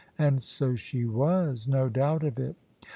[0.17, 2.55] And so she was; no doubt of it.